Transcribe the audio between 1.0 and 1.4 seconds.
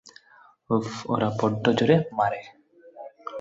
ওরা